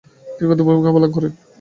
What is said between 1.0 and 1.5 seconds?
করেন।